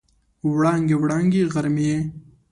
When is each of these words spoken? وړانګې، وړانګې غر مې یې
وړانګې، 0.53 0.95
وړانګې 1.01 1.41
غر 1.53 1.65
مې 1.75 1.83
یې 1.89 1.99